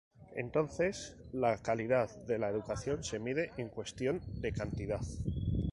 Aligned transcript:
Entonces, 0.35 1.15
la 1.31 1.59
calidad 1.61 2.09
de 2.25 2.39
la 2.39 2.49
educación 2.49 3.03
se 3.03 3.19
mide 3.19 3.51
en 3.57 3.69
cuestión 3.69 4.19
de 4.41 4.51
cantidad. 4.51 4.99